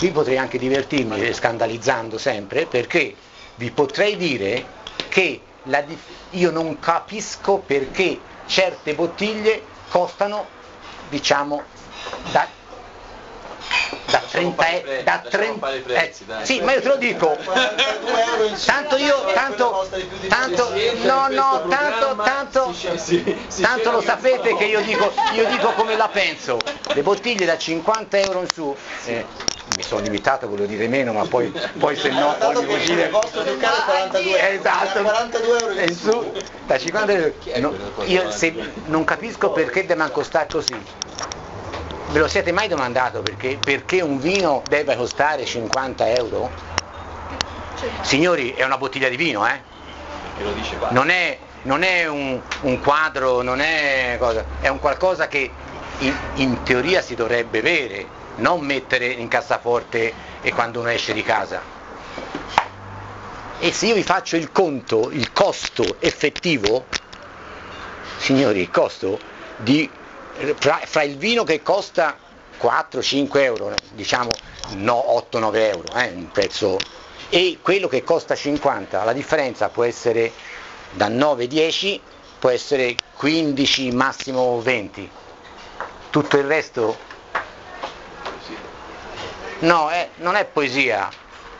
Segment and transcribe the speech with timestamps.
[0.00, 3.14] qui potrei anche divertirmi scandalizzando sempre perché
[3.56, 4.64] vi potrei dire
[5.10, 5.84] che la,
[6.30, 10.46] io non capisco perché certe bottiglie costano
[11.10, 11.62] diciamo
[12.32, 12.48] da
[14.06, 16.14] da 30 euro da 30 eh,
[16.44, 17.36] sì ma io te lo dico.
[18.64, 19.88] Tanto io tanto
[20.28, 20.72] tanto
[21.02, 22.74] no no tanto tanto
[23.60, 26.58] tanto lo sapete che io dico io dico come la penso.
[26.94, 28.74] Le bottiglie da 50 euro in su
[29.04, 29.24] eh,
[29.76, 33.08] mi sono limitato, volevo dire meno, ma poi, poi se no poi mi vuoi dire...
[33.10, 36.32] costo del cane 42 esatto, 42 euro in su,
[36.66, 37.32] da 50 euro.
[37.56, 38.54] No, io se,
[38.86, 40.82] non capisco perché deve costare così.
[42.10, 46.50] Ve lo siete mai domandato perché, perché un vino deve costare 50 euro?
[48.02, 49.62] Signori, è una bottiglia di vino, eh?
[50.90, 55.50] Non è, non è un, un, quadro, non è cosa, è un qualcosa che
[55.98, 60.12] in, in teoria si dovrebbe bere, non mettere in cassaforte
[60.42, 61.62] e quando uno esce di casa.
[63.58, 66.86] E se io vi faccio il conto, il costo effettivo,
[68.18, 69.18] signori, il costo
[69.56, 69.88] di
[70.58, 72.16] fra, fra il vino che costa
[72.60, 74.30] 4-5 euro, diciamo
[74.76, 76.78] no 8-9 euro, eh, un prezzo,
[77.28, 80.32] e quello che costa 50, la differenza può essere
[80.92, 82.00] da 9-10,
[82.38, 85.10] può essere 15, massimo 20.
[86.10, 87.08] Tutto il resto?
[89.60, 91.08] No, eh, non è poesia,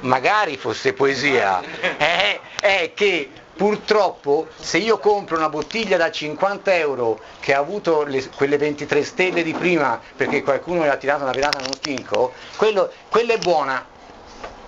[0.00, 1.62] magari fosse poesia,
[1.96, 8.02] è, è che Purtroppo se io compro una bottiglia da 50 euro che ha avuto
[8.02, 12.34] le, quelle 23 stelle di prima perché qualcuno le ha tirato una virata nello stinco,
[12.56, 13.82] quello, quella è buona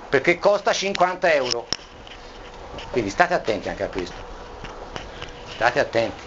[0.09, 1.67] perché costa 50 euro.
[2.91, 4.17] Quindi state attenti anche a questo.
[5.53, 6.23] State attenti.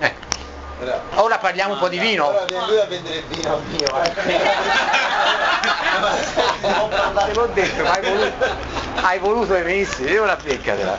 [0.00, 1.22] Ecco.
[1.22, 2.26] Ora parliamo un po' di vino.
[2.26, 5.02] Ora viene lui a vendere il vino mio.
[7.24, 8.56] te l'ho detto, ma hai voluto,
[9.02, 10.98] hai voluto che venissi, devo una beccatela.